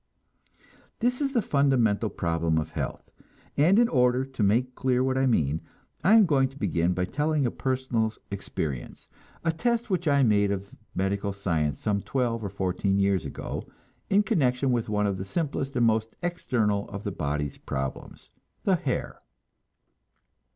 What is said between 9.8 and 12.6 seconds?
which I made of medical science some twelve or